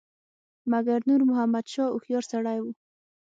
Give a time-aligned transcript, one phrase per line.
[0.71, 2.71] مګر نور محمد شاه هوښیار سړی وو.